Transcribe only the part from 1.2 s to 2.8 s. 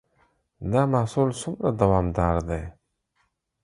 څومره دوامدار دی؟